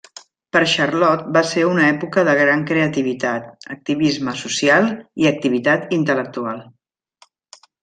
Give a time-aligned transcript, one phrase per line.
[0.55, 3.45] Per Charlotte va ser una època de gran creativitat,
[3.77, 4.91] activisme social
[5.25, 6.67] i activitat intel·lectual.